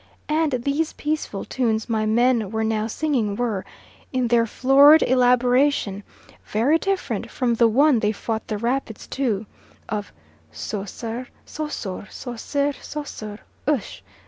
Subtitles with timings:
[0.29, 3.63] And these peaceful tunes my men were now singing were,
[4.11, 6.01] in their florid elaboration
[6.47, 9.45] very different from the one they fought the rapids to,
[9.87, 10.11] of
[10.51, 14.01] So Sir So Sur So Sir So Sur Ush!